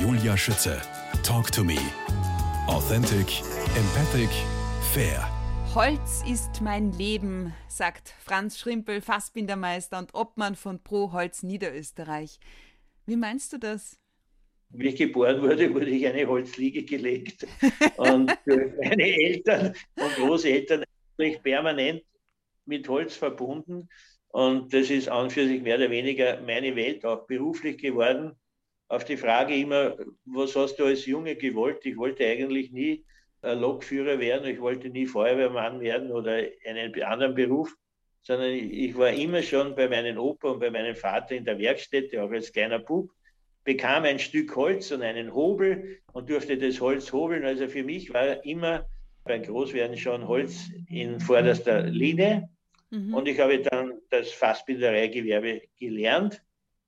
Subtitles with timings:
[0.00, 0.80] Julia Schütze.
[1.24, 1.76] Talk to me.
[2.68, 3.42] Authentic,
[3.76, 4.30] empathic,
[4.92, 5.28] fair.
[5.74, 12.38] Holz ist mein Leben, sagt Franz Schrimpel, Fassbindermeister und Obmann von Pro Holz Niederösterreich.
[13.06, 13.98] Wie meinst du das?
[14.70, 17.44] Wie ich geboren wurde, wurde ich eine Holzliege gelegt.
[17.96, 20.84] Und meine Eltern und Großeltern
[21.16, 22.02] bin permanent
[22.66, 23.88] mit Holz verbunden.
[24.28, 28.36] Und das ist an und für sich mehr oder weniger meine Welt, auch beruflich geworden.
[28.88, 31.84] Auf die Frage immer, was hast du als Junge gewollt?
[31.84, 33.04] Ich wollte eigentlich nie
[33.42, 37.72] Lokführer werden, ich wollte nie Feuerwehrmann werden oder einen anderen Beruf,
[38.22, 42.22] sondern ich war immer schon bei meinem Opa und bei meinem Vater in der Werkstätte,
[42.22, 43.10] auch als kleiner Bub,
[43.64, 47.44] bekam ein Stück Holz und einen Hobel und durfte das Holz hobeln.
[47.44, 48.88] Also für mich war immer
[49.24, 52.48] beim Großwerden schon Holz in vorderster Linie.
[52.90, 53.14] Mhm.
[53.14, 56.42] Und ich habe dann das Fassbindereigewerbe gelernt,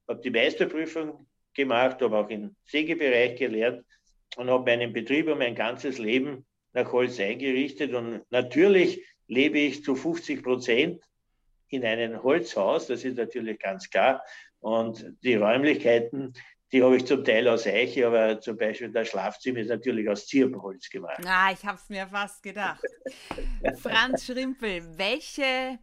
[0.09, 3.85] habe die Meisterprüfung gemacht, habe auch im Sägebereich gelernt
[4.37, 7.95] und habe meinen Betrieb und mein ganzes Leben nach Holz eingerichtet.
[7.95, 11.03] Und natürlich lebe ich zu 50 Prozent
[11.69, 14.23] in einem Holzhaus, das ist natürlich ganz klar.
[14.59, 16.35] Und die Räumlichkeiten,
[16.73, 20.27] die habe ich zum Teil aus Eiche, aber zum Beispiel das Schlafzimmer ist natürlich aus
[20.27, 21.21] Zirbenholz gemacht.
[21.27, 22.83] Ah, ich habe es mir fast gedacht.
[23.83, 25.79] Franz Schrimpel, welche,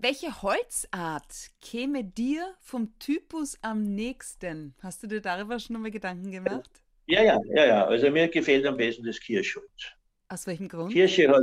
[0.00, 4.74] welche Holzart käme dir vom Typus am nächsten?
[4.82, 6.70] Hast du dir darüber schon mal Gedanken gemacht?
[7.06, 7.84] Ja, ja, ja, ja.
[7.84, 9.92] Also mir gefällt am besten das Kirschholz.
[10.28, 10.92] Aus welchem Grund?
[10.92, 11.42] Kirsche hat,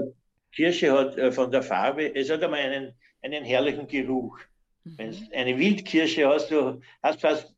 [0.51, 4.39] Kirsche hat äh, von der Farbe, es hat einmal einen, einen herrlichen Geruch.
[4.83, 4.97] Mhm.
[4.97, 7.53] Wenn du eine Wildkirsche hast, du hast fast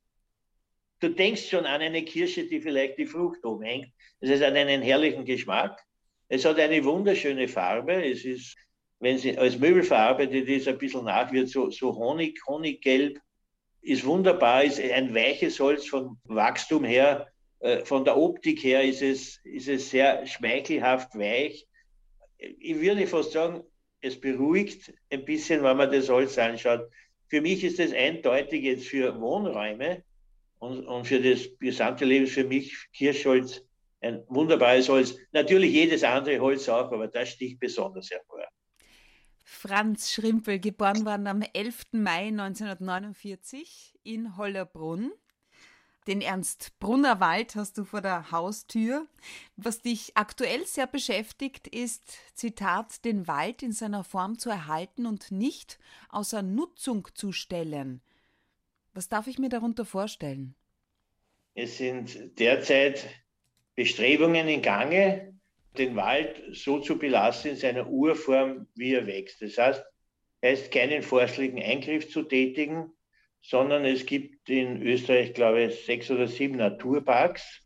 [0.99, 3.91] du denkst schon an eine Kirsche, die vielleicht die Frucht umhängt.
[4.19, 5.83] Es hat einen herrlichen Geschmack.
[6.27, 8.05] Es hat eine wunderschöne Farbe.
[8.05, 8.55] Es ist,
[9.01, 13.19] wenn sie als Möbel verarbeitet ist, ein bisschen nach wird, so, so Honig, Honiggelb.
[13.81, 17.27] Ist wunderbar, ist ein weiches Holz vom Wachstum her.
[17.61, 21.67] Äh, von der Optik her ist es, ist es sehr schmeichelhaft weich.
[22.37, 23.63] Ich würde fast sagen,
[24.01, 26.87] es beruhigt ein bisschen, wenn man das Holz anschaut.
[27.27, 30.03] Für mich ist es eindeutig jetzt für Wohnräume
[30.59, 33.65] und, und für das gesamte Leben für mich Kirschholz
[34.01, 35.17] ein wunderbares Holz.
[35.31, 38.50] Natürlich jedes andere Holz auch, aber das sticht besonders hervor.
[39.43, 41.93] Franz Schrimpel, geboren worden am 11.
[41.93, 45.11] Mai 1949 in Hollerbrunn.
[46.07, 49.07] Den Ernst Brunner Wald hast du vor der Haustür.
[49.55, 55.31] Was dich aktuell sehr beschäftigt, ist, Zitat, den Wald in seiner Form zu erhalten und
[55.31, 55.77] nicht
[56.09, 58.01] außer Nutzung zu stellen.
[58.93, 60.55] Was darf ich mir darunter vorstellen?
[61.53, 63.05] Es sind derzeit
[63.75, 65.39] Bestrebungen in Gange,
[65.77, 69.41] den Wald so zu belassen in seiner Urform, wie er wächst.
[69.41, 69.83] Das heißt,
[70.43, 72.91] heißt keinen forstlichen Eingriff zu tätigen,
[73.41, 77.61] sondern es gibt in Österreich, glaube ich, sechs oder sieben Naturparks,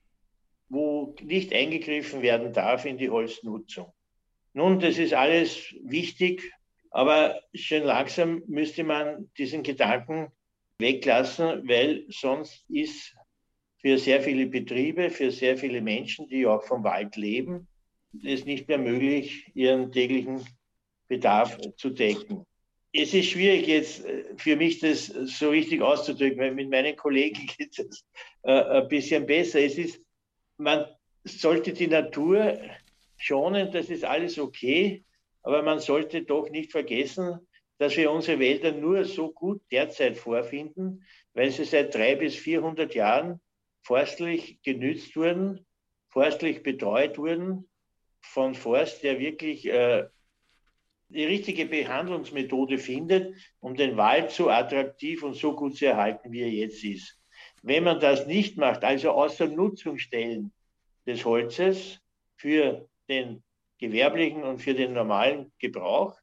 [0.70, 3.92] wo nicht eingegriffen werden darf in die Holznutzung.
[4.54, 6.52] Nun, das ist alles wichtig,
[6.92, 10.32] aber schön langsam müsste man diesen Gedanken
[10.80, 13.14] weglassen, weil sonst ist
[13.82, 17.68] für sehr viele Betriebe, für sehr viele Menschen, die auch vom Wald leben,
[18.24, 20.46] es nicht mehr möglich, ihren täglichen
[21.08, 22.46] Bedarf zu decken.
[22.92, 27.46] Es ist schwierig jetzt äh, für mich, das so richtig auszudrücken, weil mit meinen Kollegen
[27.58, 28.06] geht es
[28.44, 29.60] äh, ein bisschen besser.
[29.60, 30.02] Es ist,
[30.58, 30.86] man
[31.24, 32.58] sollte die Natur
[33.18, 35.04] schonen, das ist alles okay,
[35.44, 37.40] aber man sollte doch nicht vergessen,
[37.78, 41.04] dass wir unsere Wälder nur so gut derzeit vorfinden,
[41.34, 43.42] weil sie seit drei bis 400 Jahren
[43.84, 45.66] forstlich genützt wurden,
[46.10, 47.68] forstlich betreut wurden
[48.32, 50.06] von Forst, der wirklich äh,
[51.10, 56.42] die richtige Behandlungsmethode findet, um den Wald so attraktiv und so gut zu erhalten, wie
[56.42, 57.20] er jetzt ist.
[57.62, 60.52] Wenn man das nicht macht, also außer Nutzung stellen
[61.06, 62.00] des Holzes
[62.36, 63.44] für den
[63.78, 66.18] gewerblichen und für den normalen Gebrauch,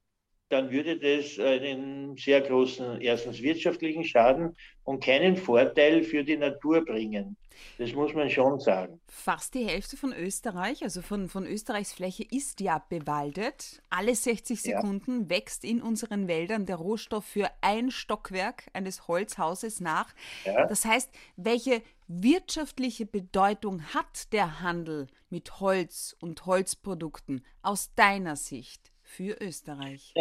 [0.53, 4.55] dann würde das einen sehr großen, erstens wirtschaftlichen Schaden
[4.85, 7.37] und keinen Vorteil für die Natur bringen.
[7.79, 9.01] Das muss man schon sagen.
[9.09, 13.83] Fast die Hälfte von Österreich, also von, von Österreichs Fläche, ist ja bewaldet.
[13.89, 15.31] Alle 60 Sekunden ja.
[15.31, 20.13] wächst in unseren Wäldern der Rohstoff für ein Stockwerk eines Holzhauses nach.
[20.45, 20.67] Ja.
[20.67, 28.92] Das heißt, welche wirtschaftliche Bedeutung hat der Handel mit Holz und Holzprodukten aus deiner Sicht?
[29.13, 30.15] Für Österreich?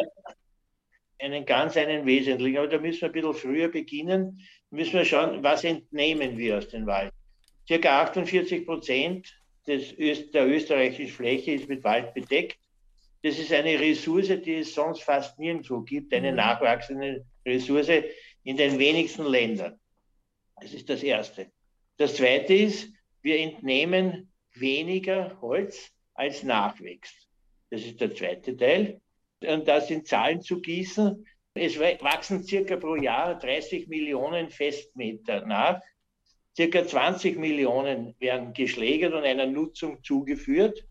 [1.19, 5.43] Einen ganz einen wesentlichen, aber da müssen wir ein bisschen früher beginnen, müssen wir schauen,
[5.43, 7.13] was entnehmen wir aus dem Wald.
[7.67, 9.33] Circa 48 Prozent
[9.67, 9.95] des,
[10.31, 12.57] der österreichischen Fläche ist mit Wald bedeckt.
[13.23, 16.37] Das ist eine Ressource, die es sonst fast nirgendwo gibt, eine mhm.
[16.37, 18.03] nachwachsende Ressource
[18.43, 19.79] in den wenigsten Ländern.
[20.59, 21.51] Das ist das Erste.
[21.97, 22.89] Das Zweite ist,
[23.21, 27.30] wir entnehmen weniger Holz als nachwächst.
[27.71, 29.01] Das ist der zweite Teil.
[29.43, 35.81] Und das in Zahlen zu gießen, es wachsen circa pro Jahr 30 Millionen Festmeter nach.
[36.55, 40.85] Circa 20 Millionen werden geschlägert und einer Nutzung zugeführt.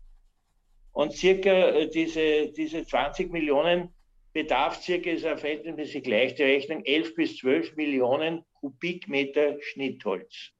[0.91, 3.89] Und circa äh, diese, diese 20 Millionen
[4.33, 10.51] bedarf circa, ist eine verhältnismäßig leichte Rechnung, 11 bis 12 Millionen Kubikmeter Schnittholz.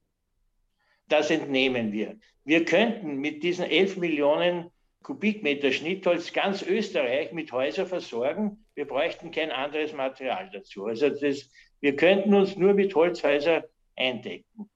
[1.07, 2.17] Das entnehmen wir.
[2.45, 4.71] Wir könnten mit diesen 11 Millionen
[5.03, 8.65] Kubikmeter Schnittholz ganz Österreich mit Häusern versorgen.
[8.75, 10.85] Wir bräuchten kein anderes Material dazu.
[10.85, 11.49] Also das,
[11.79, 13.63] wir könnten uns nur mit Holzhäusern
[13.95, 14.69] eindecken.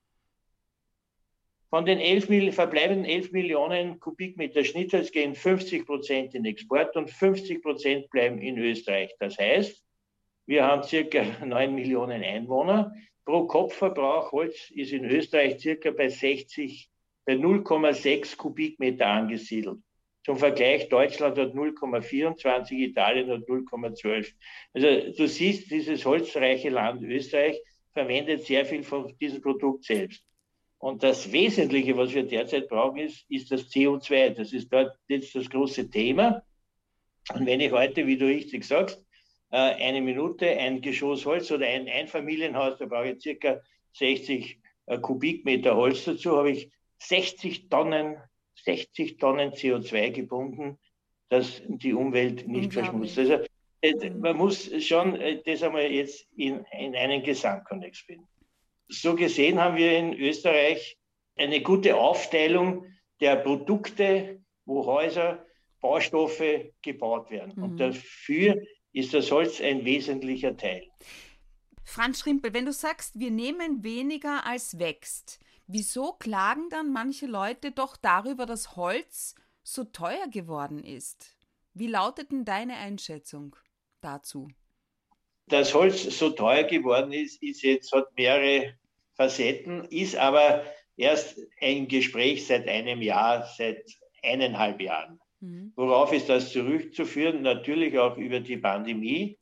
[1.70, 7.62] Von den 11, verbleibenden 11 Millionen Kubikmeter Schnittholz gehen 50 Prozent in Export und 50
[7.62, 9.14] Prozent bleiben in Österreich.
[9.20, 9.84] Das heißt,
[10.48, 12.94] wir haben circa 9 Millionen Einwohner.
[13.26, 16.90] Pro Kopfverbrauch Holz ist in Österreich circa bei 60,
[17.26, 19.80] bei 0,6 Kubikmeter angesiedelt.
[20.26, 24.34] Zum Vergleich, Deutschland hat 0,24, Italien hat 0,12.
[24.74, 27.62] Also du siehst, dieses holzreiche Land Österreich
[27.94, 30.24] verwendet sehr viel von diesem Produkt selbst.
[30.80, 34.32] Und das Wesentliche, was wir derzeit brauchen, ist, ist das CO2.
[34.32, 36.42] Das ist dort jetzt das große Thema.
[37.36, 39.00] Und wenn ich heute, wie du richtig sagst,
[39.52, 43.62] äh, eine Minute ein Geschoss Holz oder ein Einfamilienhaus, da brauche ich circa
[43.94, 48.18] 60 äh, Kubikmeter Holz dazu, habe ich 60 Tonnen
[48.64, 50.78] 60 Tonnen CO2 gebunden,
[51.30, 53.18] dass die Umwelt nicht verschmutzt.
[53.20, 53.40] Also
[53.82, 58.28] äh, man muss schon äh, das einmal jetzt in, in einen Gesamtkontext finden.
[58.88, 60.98] So gesehen haben wir in Österreich
[61.36, 62.86] eine gute Aufteilung
[63.20, 65.46] der Produkte, wo Häuser,
[65.82, 67.54] Baustoffe gebaut werden.
[67.56, 67.64] Mhm.
[67.64, 68.62] Und dafür
[68.94, 70.84] ist das Holz ein wesentlicher Teil.
[71.84, 77.72] Franz Schrimpel, wenn du sagst, wir nehmen weniger als wächst, Wieso klagen dann manche Leute
[77.72, 81.36] doch darüber, dass Holz so teuer geworden ist?
[81.74, 83.56] Wie lautet denn deine Einschätzung
[84.02, 84.48] dazu?
[85.48, 88.76] Dass Holz so teuer geworden ist, ist jetzt, hat mehrere
[89.14, 90.64] Facetten, ist aber
[90.98, 93.84] erst ein Gespräch seit einem Jahr, seit
[94.24, 95.20] eineinhalb Jahren.
[95.40, 95.74] Mhm.
[95.76, 97.42] Worauf ist das zurückzuführen?
[97.42, 99.38] Natürlich auch über die Pandemie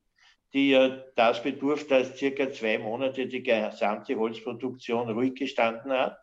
[0.54, 6.18] die ja das bedurft, dass circa zwei Monate die gesamte Holzproduktion ruhig gestanden hat.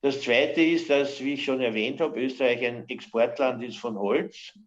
[0.00, 4.58] Das Zweite ist, dass, wie ich schon erwähnt habe, Österreich ein Exportland ist von Holz.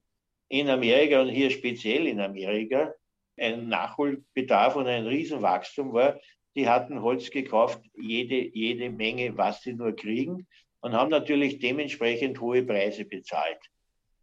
[0.49, 2.93] In Amerika und hier speziell in Amerika
[3.37, 6.19] ein Nachholbedarf und ein Riesenwachstum war.
[6.55, 10.47] Die hatten Holz gekauft, jede, jede Menge, was sie nur kriegen
[10.81, 13.59] und haben natürlich dementsprechend hohe Preise bezahlt.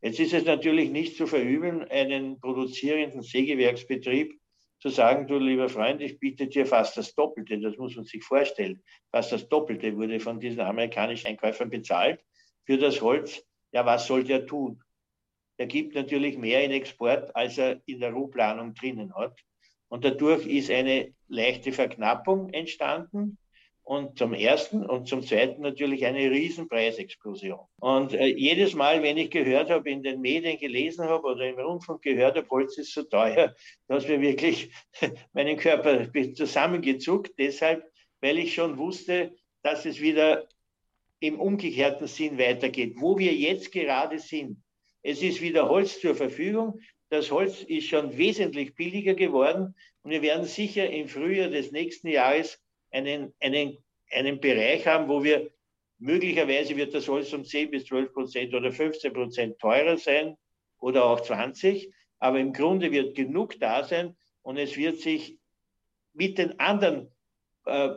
[0.02, 4.38] Jetzt ist es natürlich nicht zu verübeln, einen produzierenden Sägewerksbetrieb
[4.78, 8.22] zu sagen, du lieber Freund, ich biete dir fast das Doppelte, das muss man sich
[8.22, 8.82] vorstellen.
[9.10, 12.22] Fast das Doppelte wurde von diesen amerikanischen Einkäufern bezahlt
[12.64, 13.42] für das Holz.
[13.72, 14.82] Ja, was soll der tun?
[15.56, 19.38] Er gibt natürlich mehr in Export, als er in der Rohplanung drinnen hat.
[19.88, 23.38] Und dadurch ist eine leichte Verknappung entstanden.
[23.88, 27.60] Und zum ersten und zum zweiten natürlich eine Riesenpreisexplosion.
[27.78, 31.56] Und äh, jedes Mal, wenn ich gehört habe, in den Medien gelesen habe oder im
[31.56, 33.54] Rundfunk gehört habe, Holz ist so teuer,
[33.86, 34.72] dass mir wirklich
[35.34, 37.38] meinen Körper zusammengezuckt.
[37.38, 37.84] Deshalb,
[38.20, 40.48] weil ich schon wusste, dass es wieder
[41.20, 42.94] im umgekehrten Sinn weitergeht.
[42.96, 44.64] Wo wir jetzt gerade sind,
[45.04, 46.80] es ist wieder Holz zur Verfügung.
[47.08, 52.08] Das Holz ist schon wesentlich billiger geworden und wir werden sicher im Frühjahr des nächsten
[52.08, 52.60] Jahres
[52.96, 53.76] einen, einen,
[54.10, 55.50] einen Bereich haben, wo wir
[55.98, 60.36] möglicherweise wird das Holz um 10 bis 12 Prozent oder 15 Prozent teurer sein
[60.78, 65.38] oder auch 20, aber im Grunde wird genug da sein und es wird sich
[66.12, 67.14] mit den anderen
[67.66, 67.90] äh,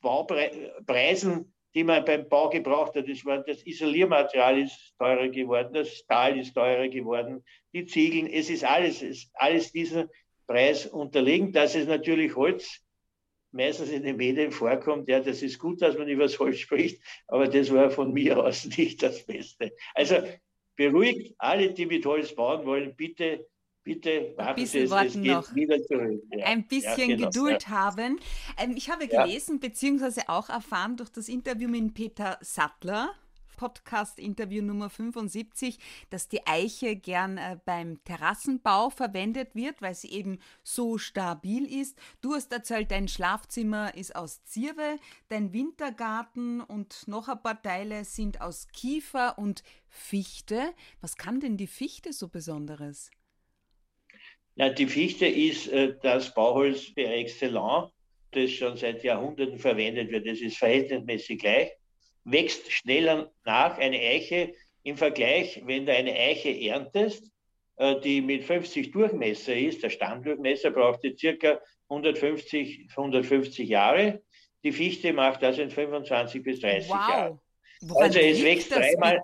[0.00, 5.92] Baupreisen, die man beim Bau gebraucht hat, das, war, das Isoliermaterial ist teurer geworden, das
[5.94, 7.44] Stahl ist teurer geworden,
[7.74, 10.08] die Ziegeln, es ist alles, es ist alles diesem
[10.46, 11.52] Preis unterlegen.
[11.52, 12.85] Das ist natürlich Holz
[13.56, 17.02] meistens in den Medien vorkommt, ja, das ist gut, dass man über das Holz spricht,
[17.26, 19.72] aber das war von mir aus nicht das Beste.
[19.94, 20.16] Also
[20.76, 23.46] beruhigt alle, die mit Holz bauen wollen, bitte
[23.86, 25.54] bitte warten Sie, es geht noch.
[25.54, 26.20] wieder zurück.
[26.32, 26.46] Ja.
[26.46, 27.28] Ein bisschen ja, genau.
[27.28, 27.68] Geduld ja.
[27.68, 28.18] haben.
[28.58, 33.14] Ähm, ich habe gelesen, beziehungsweise auch erfahren durch das Interview mit Peter Sattler,
[33.56, 35.78] Podcast-Interview Nummer 75,
[36.10, 41.98] dass die Eiche gern äh, beim Terrassenbau verwendet wird, weil sie eben so stabil ist.
[42.20, 44.98] Du hast erzählt, dein Schlafzimmer ist aus Zirbe,
[45.28, 50.74] dein Wintergarten und noch ein paar Teile sind aus Kiefer und Fichte.
[51.00, 53.10] Was kann denn die Fichte so Besonderes?
[54.56, 57.92] Ja, die Fichte ist äh, das Bauholz per excellence,
[58.30, 60.26] das schon seit Jahrhunderten verwendet wird.
[60.26, 61.70] Es ist verhältnismäßig gleich
[62.26, 64.52] wächst schneller nach, eine Eiche
[64.82, 67.30] im Vergleich, wenn du eine Eiche erntest,
[67.76, 74.22] äh, die mit 50 Durchmesser ist, der Standdurchmesser braucht die circa 150, 150 Jahre.
[74.64, 77.08] Die Fichte macht das in 25 bis 30 wow.
[77.08, 77.40] Jahren.
[77.82, 79.20] Woran also es wächst dreimal,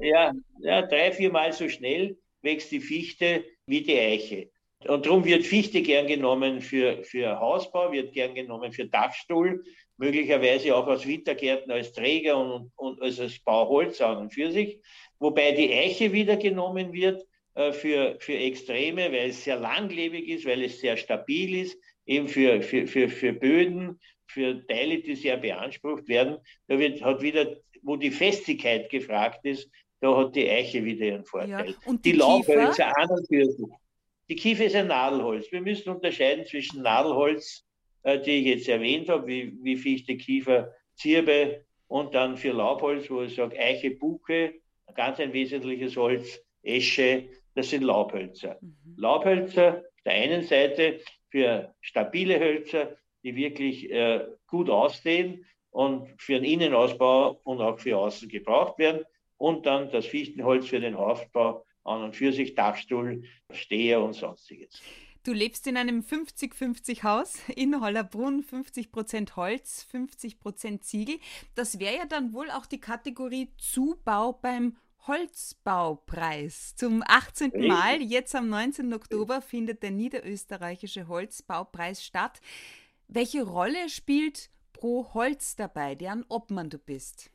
[0.00, 4.50] ja, ja, drei, viermal so schnell wächst die Fichte wie die Eiche.
[4.86, 9.64] Und darum wird Fichte gern genommen für, für Hausbau, wird gern genommen für Dachstuhl,
[9.96, 14.80] möglicherweise auch aus Wintergärten als Träger und, und als Bauholz an und für sich.
[15.18, 17.24] Wobei die Eiche wieder genommen wird
[17.54, 22.28] äh, für, für Extreme, weil es sehr langlebig ist, weil es sehr stabil ist, eben
[22.28, 26.38] für, für, für, für Böden, für Teile, die sehr beansprucht werden.
[26.66, 29.70] Da wird, hat wieder, wo die Festigkeit gefragt ist,
[30.00, 31.70] da hat die Eiche wieder ihren Vorteil.
[31.70, 33.66] Ja, und die, die Laubhölzer an und für sich.
[34.28, 35.52] Die Kiefer ist ein Nadelholz.
[35.52, 37.64] Wir müssen unterscheiden zwischen Nadelholz,
[38.04, 43.22] die ich jetzt erwähnt habe, wie, wie Fichte, Kiefer, Zirbe und dann für Laubholz, wo
[43.22, 44.54] ich sage Eiche, Buche,
[44.94, 48.58] ganz ein wesentliches Holz, Esche, das sind Laubhölzer.
[48.60, 48.94] Mhm.
[48.96, 56.34] Laubhölzer auf der einen Seite für stabile Hölzer, die wirklich äh, gut aussehen und für
[56.34, 59.04] den Innenausbau und auch für außen gebraucht werden.
[59.36, 64.80] Und dann das Fichtenholz für den Aufbau an und für sich, Dachstuhl, Steher und sonstiges.
[65.24, 71.18] Du lebst in einem 50-50-Haus in Hollerbrunn, 50% Holz, 50% Ziegel.
[71.54, 74.76] Das wäre ja dann wohl auch die Kategorie Zubau beim
[75.06, 76.76] Holzbaupreis.
[76.76, 77.52] Zum 18.
[77.66, 78.92] Mal, jetzt am 19.
[78.92, 82.42] Oktober, findet der niederösterreichische Holzbaupreis statt.
[83.08, 87.30] Welche Rolle spielt Pro Holz dabei, deren Obmann du bist?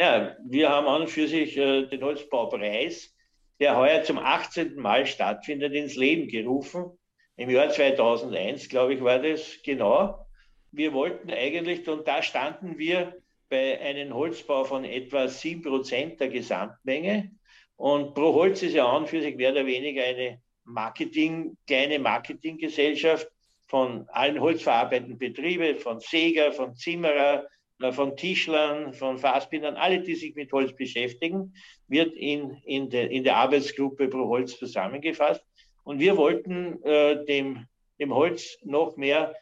[0.00, 3.14] Ja, wir haben an und für sich äh, den Holzbaupreis,
[3.60, 4.76] der heuer zum 18.
[4.76, 6.98] Mal stattfindet, ins Leben gerufen.
[7.36, 10.26] Im Jahr 2001, glaube ich, war das genau.
[10.70, 13.14] Wir wollten eigentlich, und da standen wir
[13.48, 17.30] bei einem Holzbau von etwa 7% der Gesamtmenge.
[17.76, 23.28] Und Pro Holz ist ja an für sich mehr oder weniger eine Marketing, kleine Marketinggesellschaft
[23.66, 27.46] von allen holzverarbeitenden Betrieben, von Säger, von Zimmerer,
[27.90, 31.54] von Tischlern, von Fassbindern, alle, die sich mit Holz beschäftigen,
[31.88, 35.42] wird in, in, de, in der Arbeitsgruppe Pro Holz zusammengefasst.
[35.82, 37.66] Und wir wollten äh, dem,
[37.98, 39.34] dem Holz noch mehr,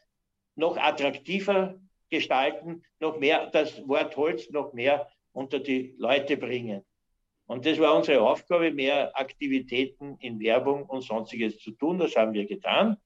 [0.54, 1.78] noch attraktiver
[2.08, 6.84] gestalten, noch mehr das Wort Holz noch mehr unter die Leute bringen.
[7.46, 11.98] Und das war unsere Aufgabe, mehr Aktivitäten in Werbung und sonstiges zu tun.
[11.98, 12.96] Das haben wir getan.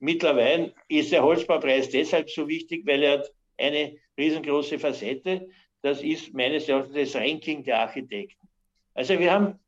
[0.00, 3.24] Mittlerweile ist der Holzbaupreis deshalb so wichtig, weil er
[3.56, 5.48] eine riesengroße Facette.
[5.82, 8.48] Das ist meines Erachtens das Ranking der Architekten.
[8.94, 9.58] Also wir haben,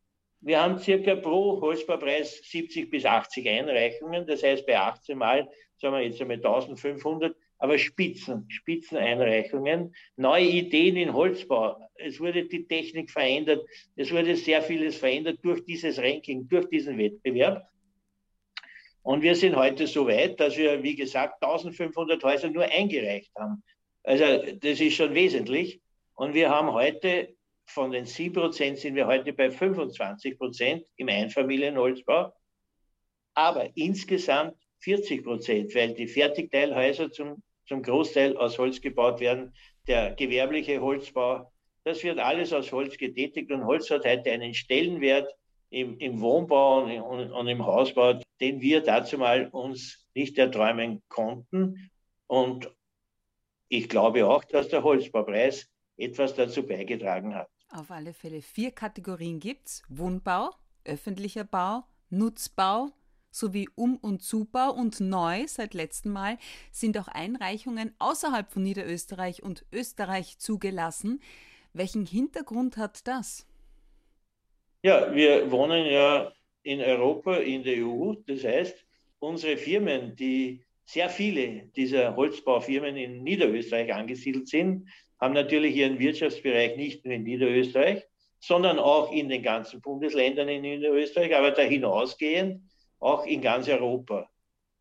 [0.41, 4.27] wir haben circa pro Holzbaupreis 70 bis 80 Einreichungen.
[4.27, 10.97] Das heißt, bei 18 Mal, sagen wir jetzt einmal 1500, aber Spitzen, Spitzeneinreichungen, neue Ideen
[10.97, 11.79] in Holzbau.
[11.95, 13.65] Es wurde die Technik verändert,
[13.97, 17.67] es wurde sehr vieles verändert durch dieses Ranking, durch diesen Wettbewerb.
[19.03, 23.63] Und wir sind heute so weit, dass wir, wie gesagt, 1500 Häuser nur eingereicht haben.
[24.05, 24.25] Also
[24.61, 25.81] das ist schon wesentlich.
[26.15, 27.35] Und wir haben heute
[27.67, 32.33] von den 7% sind wir heute bei 25% im Einfamilienholzbau.
[33.35, 39.55] Aber insgesamt 40 Prozent, weil die Fertigteilhäuser zum, zum Großteil aus Holz gebaut werden.
[39.89, 41.51] Der gewerbliche Holzbau,
[41.85, 45.35] das wird alles aus Holz getätigt und Holz hat heute einen Stellenwert
[45.71, 51.03] im, im Wohnbau und, und, und, im Hausbau, den wir dazu mal uns nicht erträumen
[51.09, 51.91] konnten.
[52.27, 52.71] Und
[53.76, 57.50] ich glaube auch, dass der Holzbaupreis etwas dazu beigetragen hat.
[57.71, 59.83] Auf alle Fälle vier Kategorien gibt es.
[59.88, 60.50] Wohnbau,
[60.85, 62.90] öffentlicher Bau, Nutzbau,
[63.33, 66.38] sowie Um- und Zubau und neu seit letztem Mal
[66.71, 71.21] sind auch Einreichungen außerhalb von Niederösterreich und Österreich zugelassen.
[71.73, 73.45] Welchen Hintergrund hat das?
[74.83, 78.14] Ja, wir wohnen ja in Europa, in der EU.
[78.25, 78.87] Das heißt,
[79.19, 84.88] unsere Firmen, die sehr viele dieser Holzbaufirmen in Niederösterreich angesiedelt sind,
[85.21, 88.03] haben natürlich ihren Wirtschaftsbereich nicht nur in Niederösterreich,
[88.41, 92.62] sondern auch in den ganzen Bundesländern in Niederösterreich, aber darüber hinausgehend
[93.00, 94.29] auch in ganz Europa.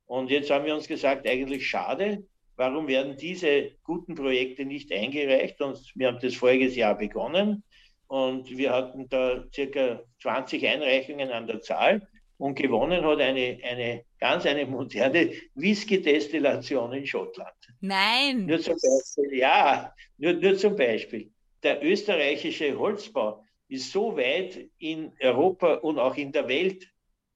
[0.05, 5.61] Und jetzt haben wir uns gesagt, eigentlich schade, warum werden diese guten Projekte nicht eingereicht?
[5.61, 7.63] Und wir haben das voriges Jahr begonnen
[8.07, 12.07] und wir hatten da circa 20 Einreichungen an der Zahl
[12.43, 17.55] und gewonnen hat eine, eine ganz eine moderne Whisky-Destillation in Schottland.
[17.79, 18.45] Nein!
[18.47, 21.31] Nur zum Beispiel, ja, nur, nur zum Beispiel.
[21.63, 26.85] Der österreichische Holzbau ist so weit in Europa und auch in der Welt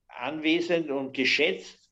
[0.10, 1.90] anwesend und geschätzt,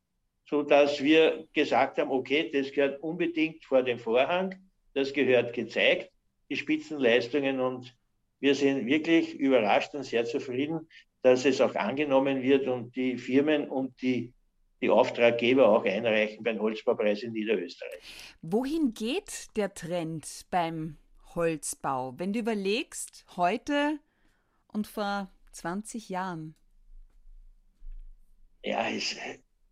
[0.49, 4.55] so dass wir gesagt haben, okay, das gehört unbedingt vor den Vorhang,
[4.93, 6.11] das gehört gezeigt.
[6.49, 7.95] die Spitzenleistungen und
[8.39, 10.87] wir sind wirklich überrascht und sehr zufrieden,
[11.21, 14.33] dass es auch angenommen wird und die Firmen und die,
[14.81, 18.01] die Auftraggeber auch einreichen beim Holzbaupreis in Niederösterreich.
[18.41, 20.97] Wohin geht der Trend beim
[21.33, 22.13] Holzbau?
[22.17, 23.99] Wenn du überlegst, heute
[24.67, 26.55] und vor 20 Jahren.
[28.63, 29.15] Ja, es,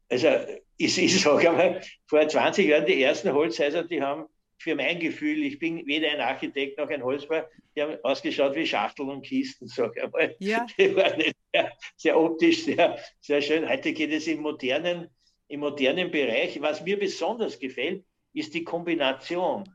[0.10, 0.28] also
[0.78, 4.26] ich, ich sage einmal, vor 20 Jahren die ersten Holzhäuser, die haben
[4.64, 8.66] für mein Gefühl, ich bin weder ein Architekt noch ein Holzbauer, die haben ausgeschaut wie
[8.66, 10.36] Schachteln und Kisten, sage ich einmal.
[10.40, 10.66] Ja.
[10.78, 11.22] Die waren
[11.54, 13.68] sehr, sehr optisch, sehr, sehr schön.
[13.68, 15.10] Heute geht es im modernen,
[15.50, 16.62] im modernen Bereich.
[16.62, 19.70] Was mir besonders gefällt, ist die Kombination.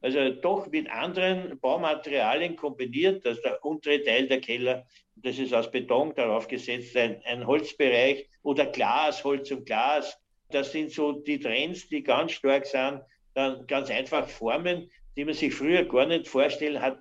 [0.00, 5.70] Also doch mit anderen Baumaterialien kombiniert, dass der untere Teil der Keller, das ist aus
[5.70, 10.20] Beton darauf gesetzt, ein, ein Holzbereich oder Glas, Holz und Glas.
[10.50, 13.00] Das sind so die Trends, die ganz stark sind.
[13.38, 16.98] Dann ganz einfach Formen, die man sich früher gar nicht vorstellen hat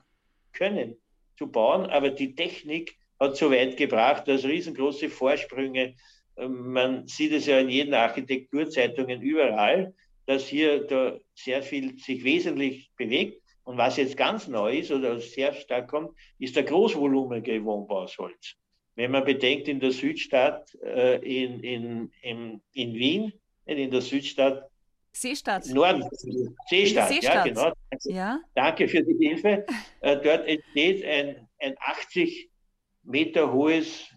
[0.54, 0.96] können
[1.36, 5.96] zu bauen, aber die Technik hat so weit gebracht, dass riesengroße Vorsprünge,
[6.38, 9.96] ähm, man sieht es ja in jeden Architekturzeitungen überall,
[10.28, 13.42] dass hier da sehr viel sich wesentlich bewegt.
[13.64, 18.08] Und was jetzt ganz neu ist oder sehr stark kommt, ist der großvolumige Wohnbau.
[18.94, 23.34] Wenn man bedenkt, in der Südstadt, äh, in, in, in, in Wien,
[23.66, 24.70] in der Südstadt,
[25.22, 25.68] Seestadt.
[25.68, 26.04] Norden,
[26.70, 27.24] Seestadt, Seestadt.
[27.24, 27.72] ja, genau.
[27.90, 28.40] Danke, ja.
[28.56, 29.66] danke für die Hilfe.
[30.02, 32.50] Äh, dort entsteht ein, ein 80
[33.04, 34.10] Meter hohes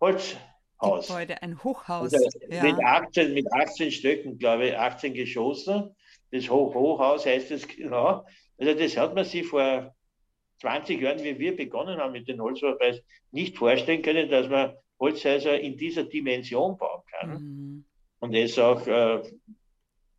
[0.00, 0.36] Holz,
[0.80, 1.08] Haus.
[1.08, 2.14] Gebäude, ein Hochhaus.
[2.14, 2.62] Also ja.
[2.62, 5.94] mit, 18, mit 18 Stöcken, glaube ich, 18 Geschossen.
[6.32, 8.24] Das Hoch Hochhaus heißt es genau.
[8.58, 9.94] Also das hat man sich vor
[10.60, 15.58] 20 Jahren, wie wir begonnen haben mit dem Holzbaupreis, nicht vorstellen können, dass man Holzhäuser
[15.58, 17.30] in dieser Dimension bauen kann.
[17.30, 17.84] Mhm.
[18.20, 19.22] Und es auch, äh,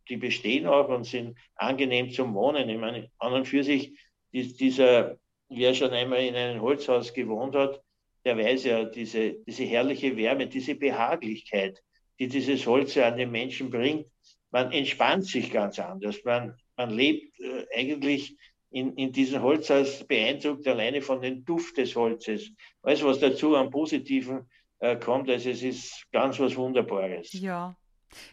[0.08, 2.68] die bestehen auch und sind angenehm zum Wohnen.
[2.68, 3.92] Ich meine, an und für sich,
[4.32, 5.16] dieser,
[5.48, 7.80] wer schon einmal in einem Holzhaus gewohnt hat,
[8.24, 11.82] der weiß ja diese, diese herrliche Wärme, diese Behaglichkeit,
[12.18, 14.06] die dieses Holz an den Menschen bringt.
[14.50, 16.22] Man entspannt sich ganz anders.
[16.24, 18.36] Man, man lebt äh, eigentlich
[18.70, 22.50] in, in diesem Holzhaus beeindruckt alleine von dem Duft des Holzes.
[22.82, 24.48] Alles, was dazu am Positiven
[24.78, 27.32] äh, kommt, also es ist ganz was Wunderbares.
[27.32, 27.76] Ja,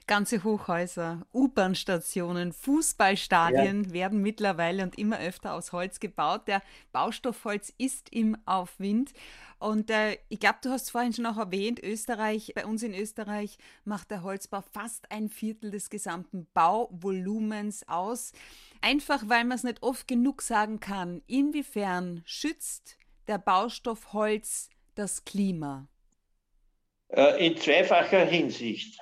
[0.08, 3.94] Ganze Hochhäuser, U-Bahn-Stationen, Fußballstadien ja.
[3.94, 6.48] werden mittlerweile und immer öfter aus Holz gebaut.
[6.48, 6.62] Der
[6.92, 9.14] Baustoff Holz ist im Aufwind.
[9.60, 13.58] Und äh, ich glaube, du hast vorhin schon auch erwähnt, Österreich, bei uns in Österreich
[13.84, 18.32] macht der Holzbau fast ein Viertel des gesamten Bauvolumens aus.
[18.82, 21.22] Einfach weil man es nicht oft genug sagen kann.
[21.28, 25.88] Inwiefern schützt der Baustoff Holz das Klima?
[27.10, 29.00] Äh, in zweifacher Hinsicht.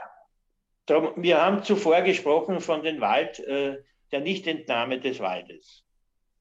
[0.88, 3.78] Wir haben zuvor gesprochen von dem Wald, äh,
[4.12, 5.84] der Nichtentnahme des Waldes.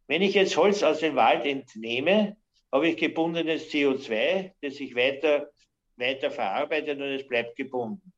[0.06, 2.37] Wenn ich jetzt Holz aus dem Wald entnehme,
[2.72, 5.50] habe ich gebundenes CO2, das sich weiter,
[5.96, 8.12] weiter verarbeitet und es bleibt gebunden.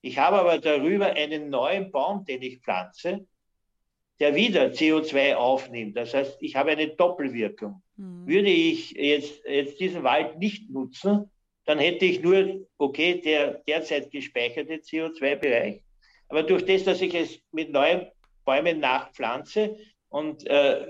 [0.00, 3.26] Ich habe aber darüber einen neuen Baum, den ich pflanze,
[4.20, 5.96] der wieder CO2 aufnimmt.
[5.96, 7.82] Das heißt, ich habe eine Doppelwirkung.
[7.96, 8.26] Mhm.
[8.26, 11.30] Würde ich jetzt, jetzt diesen Wald nicht nutzen,
[11.68, 15.82] dann hätte ich nur, okay, der derzeit gespeicherte CO2-Bereich.
[16.28, 18.10] Aber durch das, dass ich es mit neuen
[18.46, 19.76] Bäumen nachpflanze
[20.08, 20.86] und äh,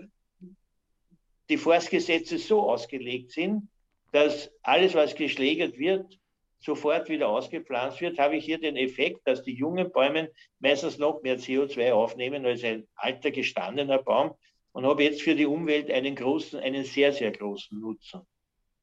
[1.48, 3.68] die Forstgesetze so ausgelegt sind,
[4.12, 6.16] dass alles, was geschlägert wird,
[6.60, 11.22] sofort wieder ausgepflanzt wird, habe ich hier den Effekt, dass die jungen Bäume meistens noch
[11.22, 14.36] mehr CO2 aufnehmen als ein alter gestandener Baum
[14.70, 18.20] und habe jetzt für die Umwelt einen großen, einen sehr, sehr großen Nutzen.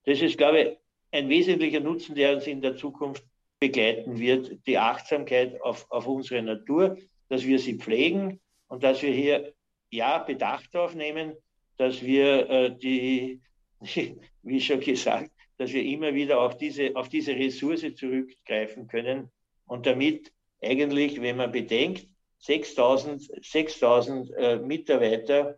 [0.04, 0.78] Das ist, glaube ich,
[1.16, 3.24] ein wesentlicher Nutzen, der uns in der Zukunft
[3.60, 6.98] begleiten wird, die Achtsamkeit auf, auf unsere Natur,
[7.30, 9.54] dass wir sie pflegen und dass wir hier
[9.92, 11.34] ja Bedacht aufnehmen,
[11.78, 13.42] dass wir äh, die,
[14.44, 19.32] wie schon gesagt, dass wir immer wieder auf diese, auf diese Ressource zurückgreifen können
[19.68, 22.08] und damit eigentlich, wenn man bedenkt,
[22.40, 25.58] 6000, 6000 äh, Mitarbeiter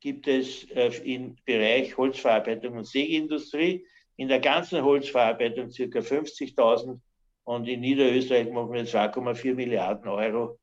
[0.00, 3.84] gibt es äh, im Bereich Holzverarbeitung und Sägeindustrie
[4.16, 7.00] in der ganzen Holzverarbeitung circa 50.000
[7.44, 10.58] und in Niederösterreich machen wir 2,4 Milliarden Euro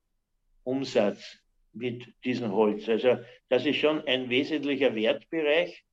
[0.64, 1.38] Umsatz
[1.74, 2.88] mit diesem Holz.
[2.88, 3.18] Also
[3.50, 5.84] das ist schon ein wesentlicher Wertbereich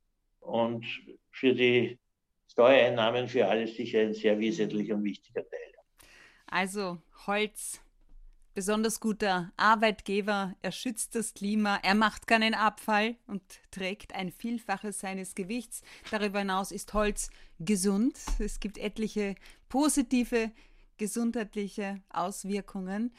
[0.40, 0.84] und
[1.30, 1.98] für die
[2.48, 5.74] Steuereinnahmen für alles sicher ein sehr wesentlicher und wichtiger Teil.
[6.46, 7.80] Also Holz
[8.58, 13.40] besonders guter Arbeitgeber, er schützt das Klima, er macht keinen Abfall und
[13.70, 15.82] trägt ein Vielfaches seines Gewichts.
[16.10, 18.18] Darüber hinaus ist Holz gesund.
[18.40, 19.36] Es gibt etliche
[19.68, 20.50] positive
[20.96, 23.12] gesundheitliche Auswirkungen.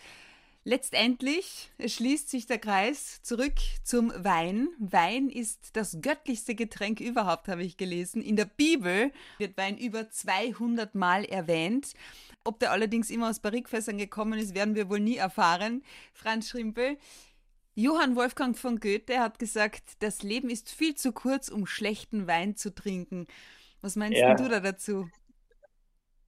[0.66, 4.68] Letztendlich schließt sich der Kreis zurück zum Wein.
[4.78, 8.22] Wein ist das göttlichste Getränk überhaupt, habe ich gelesen.
[8.22, 11.94] In der Bibel wird Wein über 200 Mal erwähnt.
[12.44, 15.84] Ob der allerdings immer aus Barrikfässern gekommen ist, werden wir wohl nie erfahren.
[16.14, 16.98] Franz Schrimpel,
[17.76, 22.56] Johann Wolfgang von Goethe hat gesagt, das Leben ist viel zu kurz, um schlechten Wein
[22.56, 23.28] zu trinken.
[23.82, 24.34] Was meinst ja.
[24.36, 25.10] du da dazu?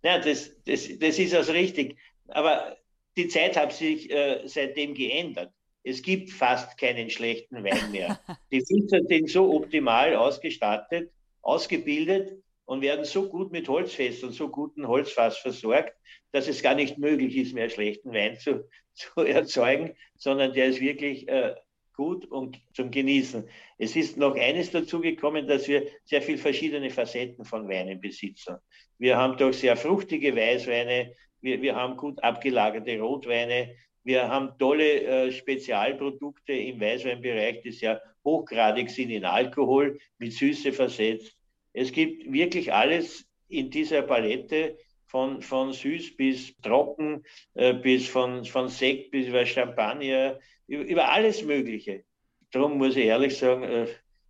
[0.03, 1.97] Ja, das, das, das ist also richtig.
[2.27, 2.77] Aber
[3.17, 5.53] die Zeit hat sich äh, seitdem geändert.
[5.83, 8.19] Es gibt fast keinen schlechten Wein mehr.
[8.51, 12.41] Die Filter sind so optimal ausgestattet, ausgebildet
[12.71, 15.93] und werden so gut mit Holzfest und so guten Holzfass versorgt,
[16.31, 20.79] dass es gar nicht möglich ist, mehr schlechten Wein zu, zu erzeugen, sondern der ist
[20.79, 21.53] wirklich äh,
[21.97, 23.45] gut und zum Genießen.
[23.77, 28.55] Es ist noch eines dazugekommen, dass wir sehr viele verschiedene Facetten von Weinen besitzen.
[28.97, 33.75] Wir haben doch sehr fruchtige Weißweine, wir, wir haben gut abgelagerte Rotweine.
[34.05, 40.71] Wir haben tolle äh, Spezialprodukte im Weißweinbereich, die sehr hochgradig sind in Alkohol, mit Süße
[40.71, 41.35] versetzt.
[41.73, 44.77] Es gibt wirklich alles in dieser Palette,
[45.11, 51.09] von, von süß bis trocken, äh, bis von, von Sekt bis über Champagner, über, über
[51.09, 52.05] alles Mögliche.
[52.51, 53.87] Darum muss ich ehrlich sagen, äh,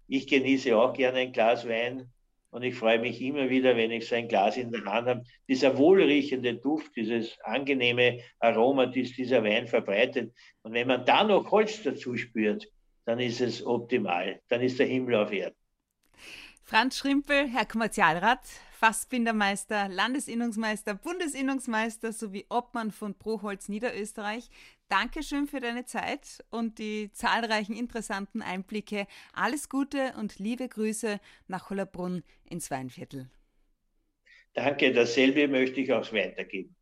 [0.08, 2.12] ich genieße auch gerne ein Glas Wein.
[2.50, 5.24] Und ich freue mich immer wieder, wenn ich so ein Glas in der Hand habe.
[5.48, 10.34] Dieser wohlriechende Duft, dieses angenehme Aroma, das dieser Wein verbreitet.
[10.64, 12.68] Und wenn man da noch Holz dazu spürt,
[13.06, 14.42] dann ist es optimal.
[14.50, 15.61] Dann ist der Himmel auf Erden.
[16.64, 18.40] Franz Schrimpel, Herr Kommerzialrat,
[18.80, 24.50] Fassbindermeister, Landesinnungsmeister, Bundesinnungsmeister sowie Obmann von Proholz Niederösterreich.
[24.88, 29.06] Dankeschön für deine Zeit und die zahlreichen interessanten Einblicke.
[29.34, 33.30] Alles Gute und liebe Grüße nach Hollerbrunn ins Weinviertel.
[34.54, 36.76] Danke, dasselbe möchte ich auch weitergeben.